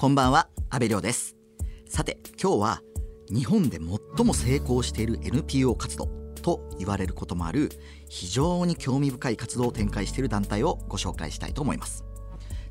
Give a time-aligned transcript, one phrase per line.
[0.00, 1.36] こんばんは阿部亮です。
[1.86, 2.82] さて今日は
[3.28, 3.78] 日本で
[4.16, 6.06] 最も成功している NPO 活動
[6.40, 7.68] と言われることもある
[8.08, 12.06] 非常に興味深い活動を展開している団体をご紹介したいと思います。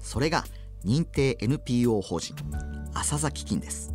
[0.02, 0.44] それが
[0.84, 2.34] 認定 NPO 法人
[2.96, 3.94] 浅崎金です。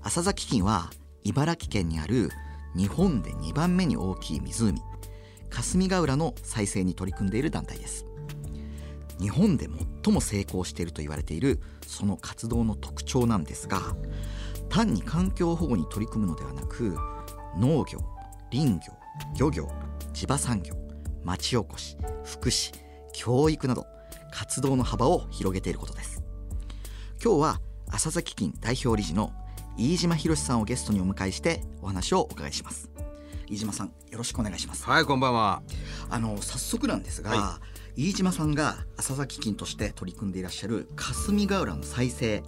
[0.00, 0.88] 浅崎金は
[1.24, 2.30] 茨城県にある
[2.76, 4.80] 日本で2番目に大きい湖
[5.50, 8.06] 霞ヶ浦の再生に取り組んでいる団体です。
[9.20, 9.68] 日本で
[10.04, 13.80] 最も成功していると言われているその活動の特徴なんですが
[14.68, 16.96] 単に環境保護に取り組むのではなく
[17.58, 18.00] 農業
[18.50, 18.80] 林業
[19.36, 19.68] 漁業
[20.12, 20.74] 地場産業
[21.24, 22.72] 町おこし福祉
[23.12, 23.86] 教育など
[24.32, 26.22] 活動の幅を広げていることです。
[27.22, 29.32] 今日は浅崎金代表理事の
[29.76, 32.90] 飯島博さんをゲストにお迎えしてお話をお伺いします。
[33.48, 34.84] 飯島さんよろしくお願いします。
[34.84, 35.62] はいこんばんは。
[36.08, 42.42] あの早速なんですが、はい、飯島さんが浅崎金として取り組んでいらっしゃる霞ヶ浦の再生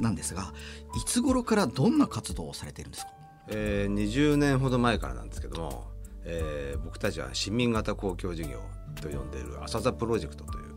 [0.00, 0.54] なんですが、は
[0.96, 3.12] い、いつ頃からどんな活動をされているんですか、
[3.48, 5.84] えー、20年ほど前からなんですけども、
[6.24, 8.60] えー、僕たちは市民型公共事業
[9.00, 10.74] と呼んでいる浅田プロジェクトという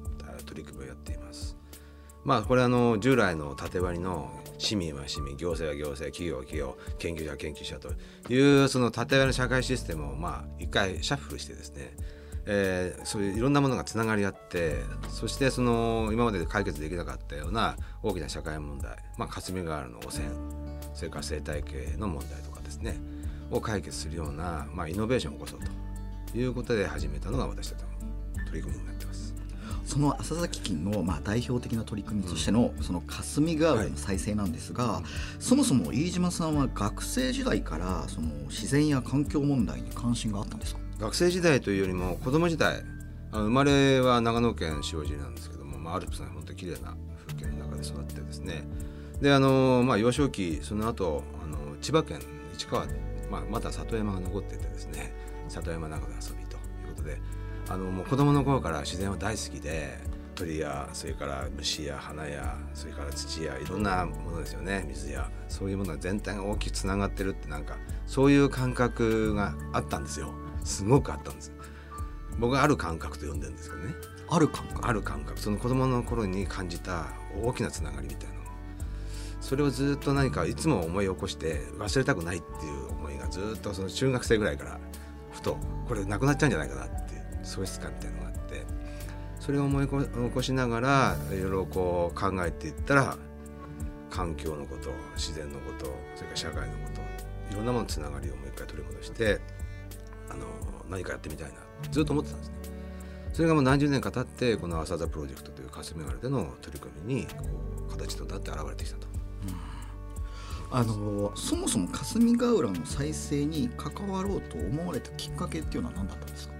[0.48, 1.58] 取り組みをやっています。
[2.24, 7.90] まあこれあの従来の縦割りの市民は市民行政は行政企業は企業研究者は研究者と
[8.34, 11.96] いうその縦割りの社会システムをまあ一回シャッフルしてですね、
[12.50, 14.78] えー、そういういろんなものがつながり合って
[15.10, 20.30] そしてその今まで解決できなかったような大きな社会問題、まあ、霞ヶ原の汚染
[20.94, 22.98] それから生態系の問題とかですね
[23.52, 25.60] を解決するような、まあ、イノベーションを起こそう
[26.32, 27.88] ということで始めたのが私たちの
[28.46, 29.34] 取り組みになってます。
[29.86, 35.02] その浅崎金のまあ代表的な取り組みとしてのその霞ヶ浦の再生なんですが、
[35.40, 40.82] そもそも飯島さんは学生時代からその自然や環境問題に関心があったんですか？
[41.00, 42.84] 学生時代というよりも子供時代
[43.32, 46.96] あの生まれは長野県塩尻なんですけども、まあ、アルプスの本当に綺麗な
[47.28, 48.64] 風景の中で育ってですね。
[49.22, 52.20] であの、まあ、幼少期その後あの千葉県
[52.54, 52.96] 市川で、
[53.30, 55.14] まあ、まだ里山が残っててですね
[55.50, 57.20] 里山の中で遊びということで
[57.70, 60.00] あのもう子供の頃から自然は大好きで
[60.36, 70.32] 鳥やそれから虫や花やそれから土やいろんなものですよね水やそういうものが全体が大きくつながってるってなんかそういう感覚があったんですよ。
[70.68, 71.52] すごくあったんです。
[72.38, 73.94] 僕はある感覚と呼んでるんですけどね。
[74.30, 74.88] ある感覚？
[74.88, 75.40] ある感覚。
[75.40, 77.08] その子供の頃に感じた
[77.42, 78.36] 大きなつながりみたいな
[79.42, 84.80] それをずっと何かいつも思い起こして忘れたくないっていう思いがずっとその中学生ぐらいから
[85.32, 85.58] ふと
[85.88, 86.96] これなくなっちゃうんじゃないかなって
[87.44, 88.38] 喪失感みたいなのがあって。
[89.40, 93.16] それを思い起こしながらいろいろこう考えていったら
[94.10, 95.86] 環境のこと自然のこと
[96.16, 99.40] それから社会のこといろんなものつながりをもう一回取り戻して
[100.30, 100.46] あの
[100.90, 101.56] 何かやってみたいな
[101.92, 102.56] ずっと思ってたんですね。
[103.34, 107.46] それがもう何十年か経ってこの「朝座プロジェクト」という霞ヶ浦での取り組みにこ
[107.88, 109.08] う形となって現れてきたと。
[110.70, 116.54] あのそもそも霞ヶ浦の再生に関わろうと思われたきっかけっていうのは何だったんですか？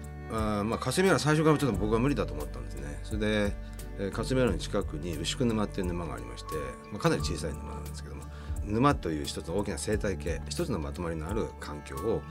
[0.60, 3.54] あまあ霞ヶ浦最初からちょっと僕は無理だと思ったんですねそれで、
[4.00, 6.50] えー、霞ヶ浦の近くに牛久沼っていう沼がありまして、
[6.92, 8.24] まあ、かなり小さい沼なんですけども
[8.68, 12.22] 沼という一つの大きな生態系一つのまとまりのある環境を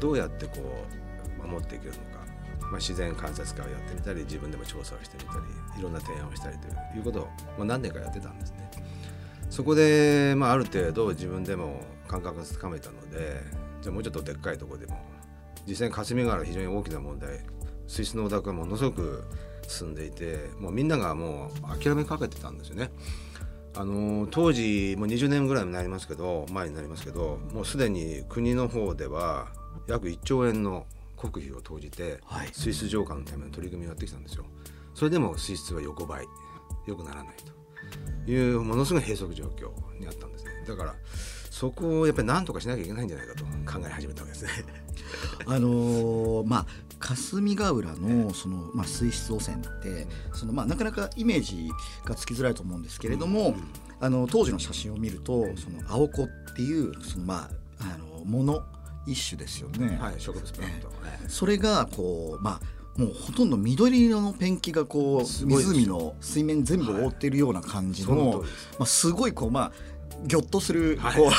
[0.00, 0.52] どうやってこ
[1.42, 2.24] う守っていけるのか、
[2.60, 7.28] まあ、自然観察会をやってみたり自分でも調査をしてみたりいろんな提案をしたりということを、
[7.58, 8.70] ま、何年かやってたんですね。
[9.50, 13.42] そこで、まあ、ある程度自分でも感覚がつかめたので
[13.82, 15.00] じゃあもうちょっとでっかいとこでも
[15.66, 17.40] 実際に霞ヶ原非常に大きな問題
[17.88, 19.24] 水質の汚濁がものすごく
[19.66, 22.90] 進んでいてもうみんながもう諦めかけてたんですよね。
[23.74, 29.48] あの当時もう20年ぐらいになりますけど前になりますけどもうすでに国の方では
[29.86, 30.86] 約1兆円の
[31.16, 32.18] 国費を投じて
[32.52, 34.44] 水質浄化のための取り組みをやってきたんですよ。
[34.94, 36.26] それでも水質は横ばい
[36.86, 37.34] 良くならない
[38.26, 40.50] というものすごい閉塞状況にあったんですね。
[40.66, 40.94] だから
[41.50, 44.50] そこをやっぱり何とかしなきゃいけないんじゃないかと考え始めたわけですね。
[45.46, 46.66] あのー、まあ
[47.00, 51.70] 霞ヶ浦のその、まあ、水質汚染ってその、まあ、なかなかイメージ
[52.04, 53.56] がつきづらいと思うんですけれども、うん、
[54.00, 57.48] あの当時の写真を見るとその青子っていうその、ま
[57.80, 58.62] あ、あのもの
[59.06, 59.98] 一種ですよね。
[59.98, 60.92] はい、植物プラント、
[61.22, 68.44] えー、それがこう、まあ、もうほとんど緑色のペンキがこう湖の水面全部覆っているような感じの、はい、ま
[68.80, 69.72] あ、すごいこうまあ
[70.26, 71.30] ぎょっとする、こ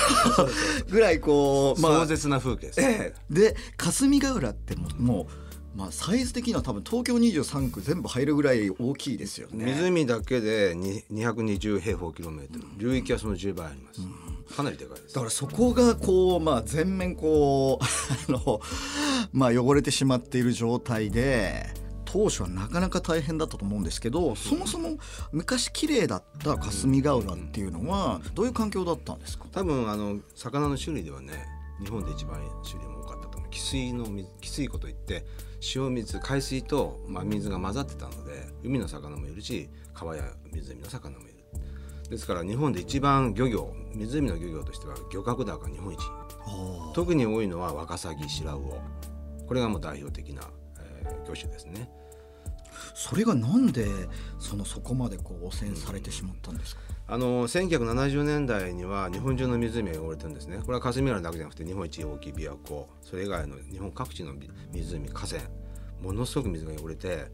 [0.87, 5.40] うぐらいこう、まあ、壮絶な風景です、えー、で霞ヶ浦ってもう
[5.75, 9.65] まあ、サイズ的には多分東京23区全部入るぐらい大きいですよね。
[9.65, 12.65] 湖だけで220平方キロメートル。
[12.77, 15.15] 流域はその10倍あります、うん、かなりでかいです。
[15.15, 17.83] だからそこがこう、まあ、全面こう
[18.33, 18.59] あの、
[19.31, 24.97] まあ、汚れてしまっている状態で当初はなかなか大変だったと思うんですけどそもそも
[25.31, 29.45] 昔綺麗だった霞ヶ浦っていうのはどういう環境だったんですか？
[29.53, 31.31] 多分あの魚の種類ではね
[31.81, 33.20] 日本で一番種類も多かった
[33.51, 35.25] 汽水の水汽水湖といって
[35.75, 41.31] 塩水海水と真水が混ざってたので海の魚もいるし川や湖の魚もいる。
[42.09, 45.99] ですから日本で一番漁業湖の漁業としては漁獲高日本一。
[46.93, 48.81] 特に多いのはワカサギ白魚
[49.47, 50.41] これがもう代表的な、
[50.79, 51.89] えー、魚種ですね
[52.93, 53.87] それがなんで
[54.39, 60.59] そのそこまでこう汚染されてしまったんですか、あの1970年代には日本中の湖が汚れてるんですね。
[60.59, 62.87] これは霞ヶ浦だけじゃなくて日本一大きい琵琶湖。
[63.01, 64.33] それ以外の日本各地の
[64.71, 65.41] 湖河川。
[66.01, 67.27] ものすごく水が汚れて、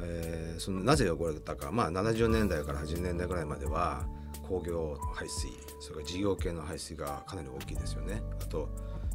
[0.00, 4.04] えー、そのなぜ汚れたか、まあ、70年代から80年代ぐらいまでは
[4.48, 5.50] 工業排水。
[5.80, 8.22] それから事業系の排水がかなり大きいですよね。
[8.40, 8.68] あと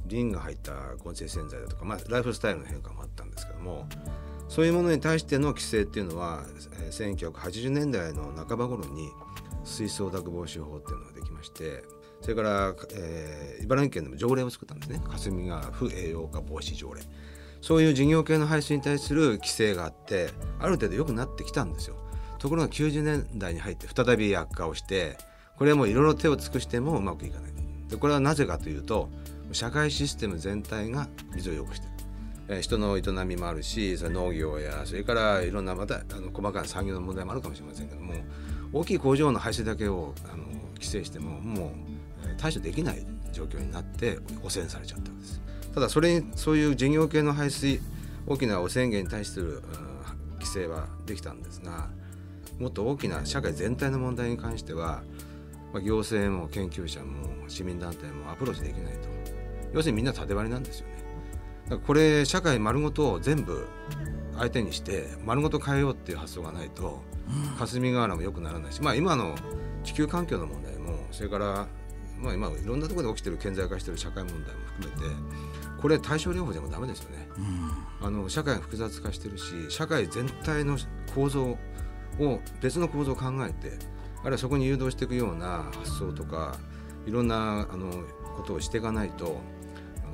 [0.05, 3.87] リンが入った合成洗剤だとか、まあ、ライフスタイルの変化もあったんですけども。
[4.47, 6.43] そういうものに対しての規制っていうのは、
[6.91, 9.09] 1980年代の半ば頃に
[9.63, 11.83] 水槽濁防止法っていうのができまして
[12.21, 15.01] それから、えー、茨城県でも条例を作ったんですね。
[15.07, 17.01] 霞が不栄養化防止条例。
[17.61, 20.29] そういう事業系の排水に対する規制があって
[20.59, 21.95] ある程度良くなってきたんですよ。
[22.39, 25.17] ところが90年代に入って再び悪化をして
[25.57, 27.51] これはもういろいろ手を尽くしてもうまくいかない。
[27.87, 29.09] でこれはなぜかというと
[29.51, 31.93] 社会システム全体が水を良くしてる、
[32.61, 38.13] 人の営みもあるしそれ農業やそれからいろんなまたあの細かな産業の問題もあるかもしれませんけども
[38.71, 40.45] 大きい工場の排水だけをあの
[40.75, 41.69] 規制してももう
[42.37, 45.41] 対処できない状況になって汚染されちゃったんです。
[45.73, 47.79] ただそれにそういう事業系の排水
[48.25, 51.89] 大きな汚染源に対する、うん、規制はできたんですが
[52.59, 55.03] もっと大きな社会全体の問題に関しては、
[55.71, 59.07] まあ、行政も研究者も市民団体もアプローチできないと。
[59.73, 60.96] 要するにみんな縦割りなんですよね。
[61.67, 63.67] だからこれ社会丸ごと全部
[64.37, 67.01] 相手にして丸ごと変えようっていう発想がないと、
[67.57, 69.35] 霞ヶ浦も良くならないしまあ今の
[69.83, 71.67] 地球環境の問題もそれから
[72.19, 75.15] まあ今いろんなところで起きてる顕在化してる社会問題も含めて
[75.81, 77.27] これ対症療法でもダメですよね、
[78.01, 80.77] うん、あの社会が複雑化してるし社会全体の
[81.13, 81.57] 構造
[82.19, 83.77] を別の構造を考えて
[84.21, 86.57] あるいはそこに誘導していくような発想とか
[87.05, 87.91] いろんなあの
[88.35, 89.39] ことをしていかないと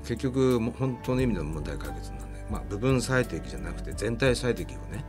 [0.04, 5.04] 結局本当の意味での問題解決なんで、まあ、部分最適じゃなくて全体最適をね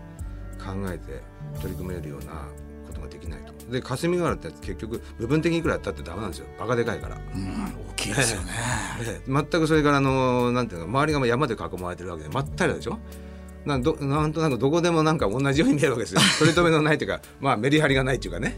[0.59, 1.21] 考えて
[1.61, 2.49] 取り組めるような
[2.87, 3.53] ことができないと。
[3.71, 7.17] で霞ヶ浦って結局部分的にいくらやったってダメなんですよバカでかいから。
[7.17, 8.53] うん、大きいですよね。
[9.27, 12.99] 全くそれからあのなんていうの周りが山で囲まれてるわけでまったりでしょ。
[13.65, 18.57] なんどなんとなくどこでもなんか同じように見えるわけですよ 取り留めのないというかまあメリハリがないっていうかね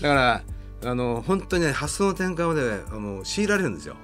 [0.00, 0.42] だから
[0.82, 3.94] あの本当に、ね、発想の転換をねあの強いられるんですよ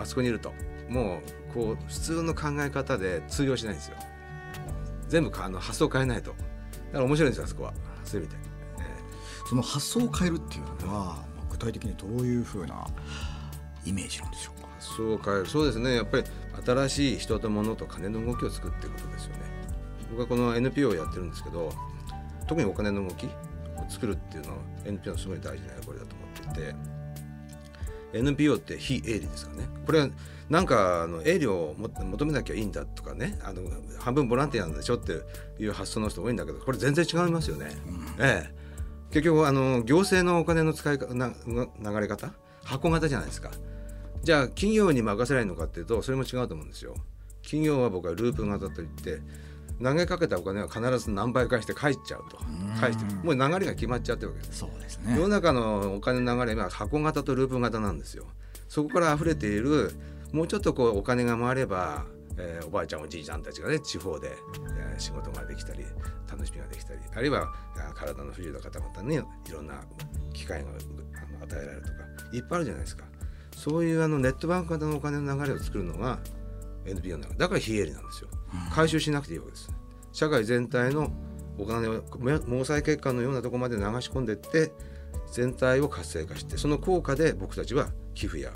[0.00, 0.52] あそこにいると
[0.88, 1.20] も
[1.50, 3.96] うこう普通の考え方で通用しないんですよ。
[5.08, 6.30] 全部あの発想を変えないと。
[6.30, 7.74] だから面白いんですよあそこは。
[8.04, 8.40] そういう意味で、
[8.78, 12.86] えー、その発想を変えるっていうのは具体的にどういうふうな
[13.84, 14.68] イメージなんでしょうか？
[14.78, 15.46] 発想を変える。
[15.46, 15.94] そうですね。
[15.96, 16.24] やっぱり
[16.64, 19.42] 新しい人と物と金の動きを作っていくことですよね。
[20.10, 21.72] 僕はこの NPO をやってるんですけど
[22.48, 23.28] 特にお金の動きを
[23.88, 26.74] 作るっていうのは NPO のすごい大事な役割だと思っていて
[28.12, 30.08] NPO って非営利ですかねこれは
[30.48, 33.62] なんかあの営利を求めなきゃいいんだとかねあの
[33.98, 35.12] 半分ボランティアなんでしょって
[35.62, 37.70] いう発想の人多いんだけどこれ全然違いますよね。
[37.86, 38.54] うん、ええ、
[39.10, 42.32] 結局あの行政のお金の使い方な流れ方？
[42.64, 43.50] 箱型じゃないですか。
[44.22, 46.94] じゃあ企業に任せないのかっていうとそれも違うと思うんですよ。
[47.42, 49.20] 企業は僕はループ型といって
[49.82, 52.38] 投げかけたお金は必ず何倍返して返っちゃうと。
[52.78, 53.04] 返して。
[53.24, 54.58] もう流れが決まっちゃってるわけです。
[54.60, 55.14] そうですね。
[55.16, 58.26] 世の中のお金の流れは箱型とループ型なんですよ。
[58.68, 59.92] そこから溢れている
[60.32, 62.04] もうちょっとこうお金が回れば、
[62.38, 64.30] えー、おばあちゃんおじいちゃんたちがね地方で、
[64.78, 65.84] えー、仕事ができたり
[66.30, 67.52] 楽しみができたりあるいは
[67.94, 69.82] 体の不自由な方々にいろんな
[70.32, 70.70] 機会が
[71.42, 71.94] 与えられるとか
[72.32, 73.04] いっぱいあるじゃないですか。
[73.56, 76.20] そういうあのネットバンク型のお金の流れを作るのが
[76.90, 78.28] NPO の中だから非営利なんですよ。
[78.72, 79.70] 回収しなくていいわけです。
[80.12, 81.12] 社会全体の
[81.58, 84.72] お金を毛細血管のようなところまで流し込んでいって
[85.32, 88.50] 全体を活性化してその効果で僕たちは寄付や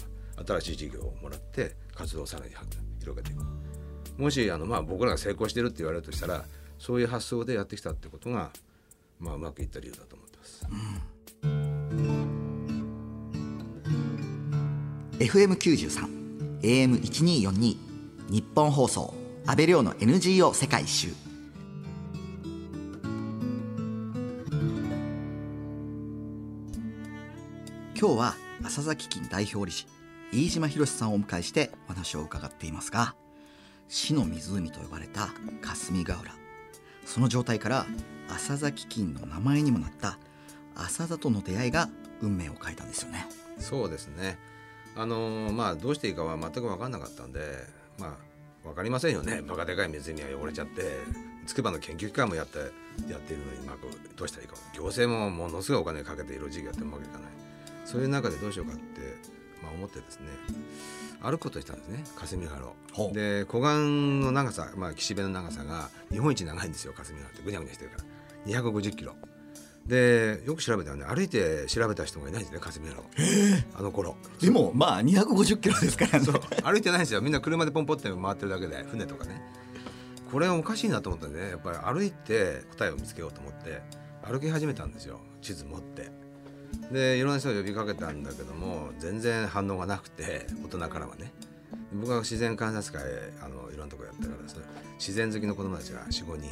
[0.47, 2.53] 新しい事業をもらって活動をさらに
[3.01, 3.45] 広げていく。
[4.17, 6.45] もしあの、まあ、僕らが成功してるって言われるとしたら
[6.79, 8.51] そういう発想でやってきたってことが、
[9.19, 10.67] まあ、うまくいった理由だと思ってます。
[11.43, 11.51] うん、
[15.19, 17.94] FM93 AM1242
[18.31, 19.15] 日本放送
[19.45, 21.09] 安倍亮の NGO 世界一周。
[27.99, 29.87] 今日は浅崎金代表理事
[30.33, 33.15] 飯島博さんをお迎えしてお話を伺っていますが
[33.89, 35.29] 死の湖と呼ばれた
[35.61, 36.33] 霞ヶ浦。
[37.05, 37.87] その状態から
[38.31, 40.19] 浅崎金の名前にもなった
[40.75, 41.91] 浅田との出会いが
[42.23, 43.27] 運命を変えたんですよね。
[43.59, 44.39] そうですね。
[44.97, 47.41] あのーまあどうしていいかは全く分かんなかったんで
[47.99, 48.19] ま
[48.65, 49.43] あ分かりませんよね。
[49.43, 50.99] バカでかい湖が汚れちゃって
[51.47, 53.77] 筑波の研究機関もやってやっているのに、まあ、
[54.17, 54.57] どうしたらいいか。
[54.73, 57.31] 行政もものすごいお金かけていろいろ事業やってるわけいかない。
[57.85, 58.83] そういう中でどうしようかって、
[59.63, 60.27] まあ、思ってですね
[61.21, 62.05] 歩くことにしたんですね。
[62.17, 62.57] 霞ヶ
[62.93, 63.09] ほう。
[63.09, 67.43] 原をで湖岸の長さ、まあ、岸辺の長さが日本一長いんですよ霞ヶ原って。
[67.43, 68.05] ぐにゃぐにゃしてるから。
[68.47, 69.15] 250キロ
[69.87, 73.11] でよく調べたらね歩いて調べた人がいないんですね霞ヶ原を
[73.79, 74.17] あの頃。
[74.41, 76.25] でもまあ250キロですからね。
[76.25, 76.41] そう。
[76.63, 77.21] 歩いてないんですよ。
[77.21, 79.43] みんな車でポンポンって回ってるだけで船とかね。
[80.31, 83.83] これはおかしいなと思ったんでねやっぱり歩いて答えを見つけようと思って
[84.23, 85.21] 歩き始めたんですよ。
[85.43, 86.11] 地図持って。
[86.91, 91.33] でいろんな人を呼びかけたんだけども全然反応がなくて大人からはね。
[91.93, 93.05] 僕は自然観察会
[93.43, 94.65] あのいろんなとこやったからそれ
[94.99, 96.51] 自然好きの子供たちが45人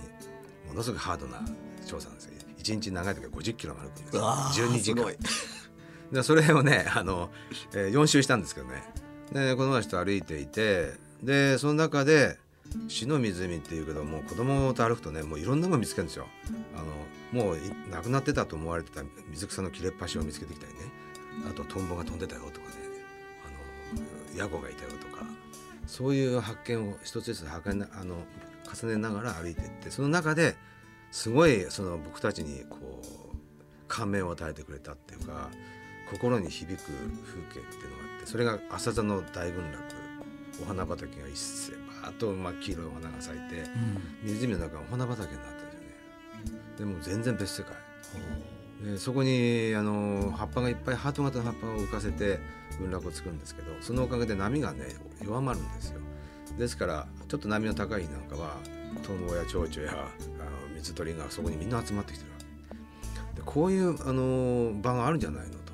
[0.69, 1.41] ものすごくハードな
[1.87, 2.33] 調査なんですよ
[2.63, 5.13] 1日長い時は50キロも歩くんですようわー12時間。
[6.13, 7.31] でそれをね あの、
[7.75, 8.83] え4周したんですけどね。
[9.33, 10.93] で子供たちと歩いていて
[11.23, 12.39] でその中で
[12.89, 16.27] 死の湖っていうけどもう子供と歩くとねもういろんなもの見つけるんですよ。
[16.77, 16.79] あ
[17.37, 20.81] のもうい亡くなってたと思われてた水草の切れっ端を見つけてきたりね。
[21.51, 22.75] あとトンボが飛んでたよとかね。
[23.47, 25.27] あのヤゴがいたよとか。
[25.87, 28.17] そういう発見を一つずつ発見なあの
[28.73, 30.57] 重ねながら歩いていってその中で
[31.13, 33.37] すごいその僕たちにこう
[33.87, 35.51] 感銘を与えてくれたっていうか
[36.11, 39.79] 心に響く風景っていうのがあってそれが朝座の大群落
[40.63, 43.65] お花畑が一斉バーッとまあ黄色いお花が咲いて
[44.23, 47.77] 湖の中がお花畑になってるんですよねでも全然別世界。
[48.83, 52.41] でそこにあの葉っぱがいっぱいハート型の葉っぱを浮かせて
[52.81, 54.87] 群落を作るんですけどそのおかげで波がね
[55.23, 56.01] 弱まるんですよ。
[56.59, 58.57] ですからちょっと波の高い日なんかは
[59.03, 62.39] トンボや蝶々やあの水鳥がそこにみんな集まってきてるわ
[63.35, 63.37] け。
[63.37, 65.73] でこういうあの場があるんじゃないのと。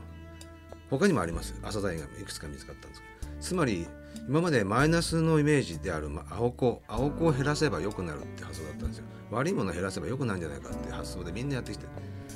[0.91, 1.55] 他にもあります。
[1.63, 3.33] 朝田以外もいくつか見つかったんですけど。
[3.41, 3.87] つまり
[4.29, 9.05] 今までマイナスのイメージであるま青子青子を減らせば良くなるって発想だったんですよ。
[9.31, 11.87] 悪いものを減らせば良くなるんじゃないかって発想でみんなやってきて。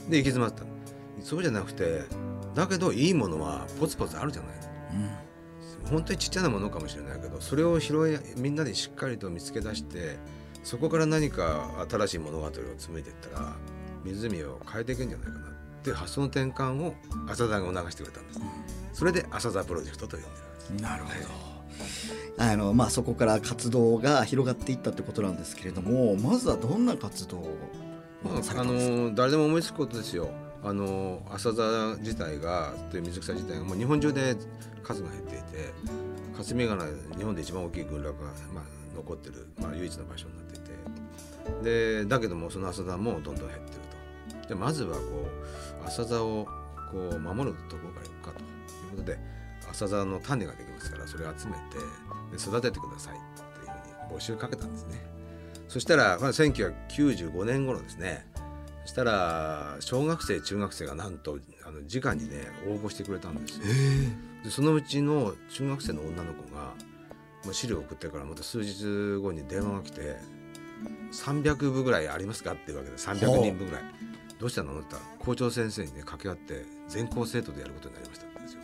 [0.09, 0.65] で行き詰まった。
[1.23, 2.03] そうじゃなくて
[2.55, 4.63] だけどいいものはポツポツあるじゃない
[5.91, 10.19] 本当にちっちゃなものかもしれないけどそれを拾いみんなでしっかりと見つけ出して
[10.63, 13.57] そこから何か新しい物語を紡いでいったら
[14.05, 15.51] 湖を変えていくんじゃないかなっ
[15.83, 16.95] ていう発想の転換を
[17.29, 18.41] 浅田が促してくれたんです、
[18.93, 21.53] それで浅田プロジェクトと呼んでるわけですなるほど。
[22.39, 27.59] あのまあそこから活動が広がっていったってことなんですけれども、まずはどんな活動を
[28.25, 28.65] まあ、あ。
[28.65, 30.31] の誰でも思いつくことですよ。
[30.65, 34.37] あの朝座自体がという水草自体がもう日本中で
[34.85, 35.73] 数が減っていて
[36.37, 43.61] 霞ヶ原日本で一番大きい群落が、まあ、残ってる、まあ、唯一の場所になっていてでだけどもその朝座もどんどん減ってる
[44.43, 44.49] と。
[44.49, 45.03] でまずはこ
[45.85, 46.47] う朝座を
[46.91, 48.43] こう守るところからいくかとい
[48.89, 49.19] うことで
[49.71, 51.59] 朝座の種ができますからそれを集めて
[52.31, 55.03] で育ててくださいっていうふうに募集かけたんですね。
[55.69, 58.27] そしたら、まあ、1995年頃ですね
[58.85, 63.65] そしたら小学生中学生がなんとあの直にね応募してくれたんですよ。
[64.45, 66.75] でそのうちの中学生の女の子が、
[67.45, 70.17] まあ、資料を送ってからまた数日後に電話が来て
[71.13, 73.83] 300部ぐらいありますかっていうわけで300人分ぐらい。
[74.39, 74.73] どうしたの？
[74.73, 78.61] って言ったら校長先生にね掛け合って全校生徒でやることになりましたんですよ。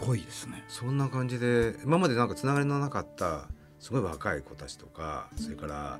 [0.00, 0.62] すごいですね。
[0.68, 3.48] そんな感じで今までなんかつながりのなかった
[3.80, 5.98] すごい若い子たちとかそれから、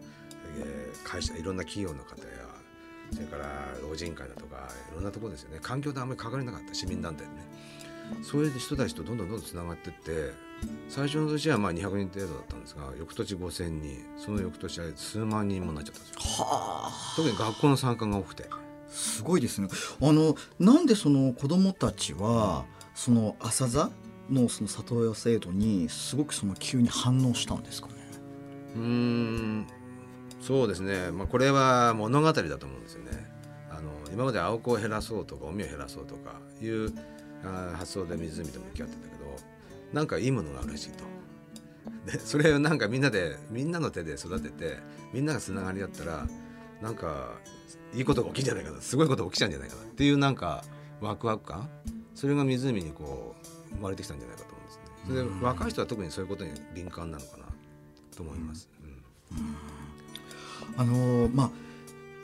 [0.59, 2.29] えー会社いろんな企業の方や
[3.13, 3.47] それから
[3.83, 7.47] 老人会だとかいろんなところですよね環境とあんまり関わりなかった市民団体でね
[8.23, 10.33] そういう人たちとどんどんどんどんつながってって
[10.89, 18.47] 最初の年はまあ200人程度だったんですが翌年5,000人その翌年は数万人もなっちゃったんですよはあ、特に学校の参加が多くて
[18.89, 19.69] すごいですね。
[20.01, 23.91] あのなんでその子供たちはその朝座
[24.31, 27.95] のその里親制度にすごくその急に反応したんですかね？
[28.77, 29.67] うーん
[30.41, 33.11] そうですね、まあ、これは物語だと思うんですよね。
[33.71, 36.93] あの今まで青子を減らそうとかゴミを減らそうとかいう
[37.45, 39.08] あー発想で湖と向き合ってた
[39.93, 41.05] なんかいいものがあるらしいと。
[42.07, 44.79] でそれをなんかみんなでみんなの手で育てて
[45.13, 46.27] みんながつながり合ったら
[46.81, 47.33] なんか
[47.95, 50.65] いいことが起きるんじゃないかなすごいことが起きちゃうんじゃないかなっていうなんか
[51.01, 51.69] ワクワク感
[52.15, 53.35] それが湖にこ
[53.73, 54.83] う生まれてきたんじゃないかと思うんですね。
[55.07, 57.45] それで若い人は特にそういうことに敏感なのかな
[58.17, 58.69] と思います。
[58.83, 58.99] うん
[60.77, 61.51] あのまあ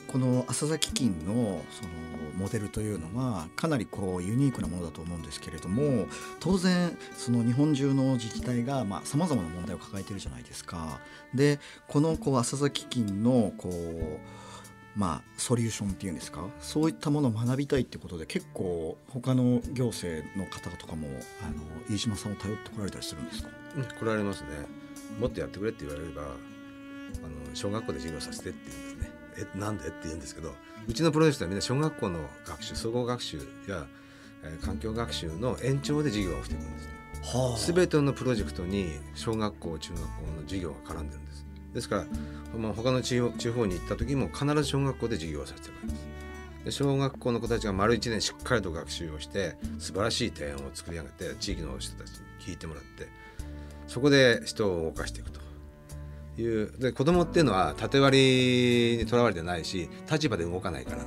[0.07, 1.89] この浅崎金のその
[2.37, 6.07] モデルというのはかなりこうユニークなものだと思うんですけれども
[6.39, 10.99] 当然その日本中の自治体がさまざ、まな問題を抱えているじゃないですか。
[11.33, 14.19] でこのこう浅崎金のこう
[14.97, 16.47] まあソリューションっていうんですか？
[16.61, 21.07] そういったものを学びたいってことで結構他の行政の方とかも
[21.41, 21.55] あの
[21.89, 24.47] 飯島さんを頼ってこられたりするんですか、うん、来られますね。
[25.19, 29.24] もっとやってくれって言われればあの小学校で授業させてって言うんですね。
[29.37, 29.87] えなんで？
[29.87, 30.53] って言うんですけど
[30.87, 33.37] うちのプロジェクトはみんな小学校の学習総合学習
[33.67, 33.85] や、
[34.43, 36.91] えー環境学習の延長で授業をしていくんですね。
[37.23, 41.45] は全てのプロジェクトに小学校中学校の授業が絡んでるんです。
[41.73, 42.05] ですから、
[42.59, 46.05] まあ、他の地方地方に行った時も必ず小学校で授業をさせてもらいます。
[46.65, 53.07] で小学校の子たちが丸1年しっかりと学習をして素晴らしい提案を作り上げて地域の人たちに聞いてもらって
[53.87, 55.39] そこで人を動かしていくと
[56.37, 61.05] いうで子供っていうのは縦割りにとらわれてないし立場で動かないから。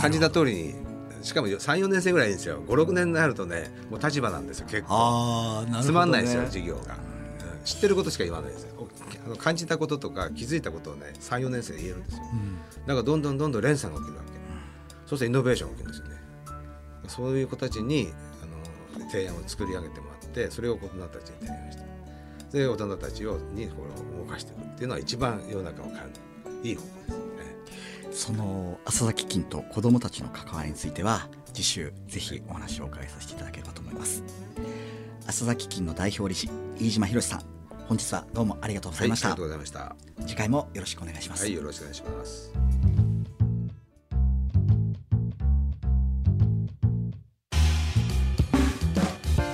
[0.00, 0.74] 感じた通りに
[1.22, 2.62] しかも34年生ぐらいいいんですよ。
[2.66, 5.64] 56年になるとねもう立場なんですよ結構。
[5.68, 7.64] ね、つまんないですよ授業が、うん。
[7.64, 8.68] 知ってることしか言わないです
[9.26, 12.22] あの感じたこととか気づいたことをね34年生で言えるんですよ。
[12.32, 12.56] うん。
[12.86, 14.32] だからどんどんどんどん連鎖が起きるわけ。
[15.06, 16.22] そうするとイノベーションが起きるんですよね。
[17.08, 18.12] そういう子たちに
[18.96, 21.81] あの提案を作り上げてもらってそれを大人たちに提案して
[22.52, 27.16] で大人たちをにこれを動かしていくっていうのは一番世の中を変えるいい方法です。
[27.16, 34.22] ねその浅崎金と子どもたちの関わりについては次週ぜひお話をお伺いさせていただければと思います。
[35.26, 37.42] 浅崎金の代表理事飯島博さん
[37.88, 42.52] 本日はどうもありがとうございました、はい、ありがとうございました次回もよろしくお願いします、はいよろしくお願いします。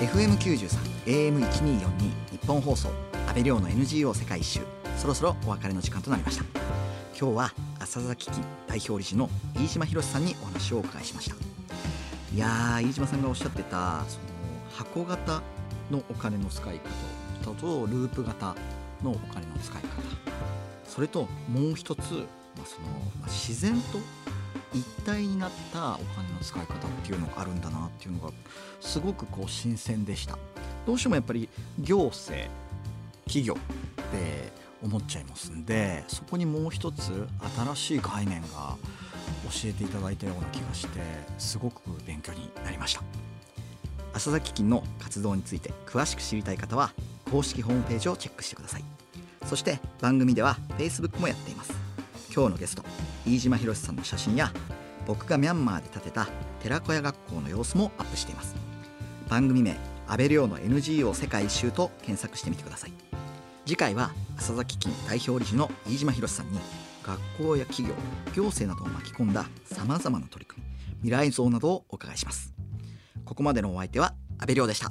[0.00, 2.91] FM93 AM1242 日本放送
[3.27, 4.61] 安倍亮の NGO 世界一周。
[4.99, 6.45] そろそろお別れの時間となりました。
[7.19, 11.37] 今日は浅崎金代表理事の飯島博さんにお話をお伺いしました。
[12.35, 14.25] いやー飯島さんがおっしゃってたその
[14.71, 15.41] 箱型
[15.91, 16.79] のお金の使い
[17.43, 18.55] 方とループ型
[19.03, 19.88] のお金の使い方。
[20.85, 22.88] それともう一つ、まあその
[23.19, 23.99] まあ自然と
[24.75, 28.31] 一体になったお金の使い方っていうのがあるんだなっていうのが
[28.83, 30.37] すごくこう新鮮でした。
[30.88, 32.49] どうしてもやっぱり行政
[33.26, 33.56] 企業っ
[34.10, 34.50] て
[34.82, 37.28] 思っちゃいますんでそこにもう一つ
[37.75, 38.75] 新しい概念が
[39.45, 41.00] 教えていただいたような気がして
[41.36, 43.02] すごく勉強になりました。
[44.15, 46.95] 浅崎金の活動について詳しく知りたい方は
[47.30, 48.84] 公式ホームページをチェックしてください。
[49.45, 51.75] そして番組では Facebook もやっています。
[52.34, 52.82] 今日のゲスト
[53.26, 54.50] 飯島博さんの写真や
[55.06, 56.28] 僕がミャンマーで建てた
[56.63, 58.56] 寺子屋学校の様子もアップしています。
[59.28, 59.76] 番組名
[60.08, 62.92] 安倍亮の NGO 世界一周と検索してみてください。
[63.66, 66.58] 次回は浅崎金代表理事の飯島博さんに
[67.02, 67.94] 学校や企業
[68.34, 70.68] 行政などを巻き込んださまざまな取り組み
[71.02, 72.54] 未来像などをお伺いします。
[73.26, 74.90] ここまでのお相手は安倍亮でした。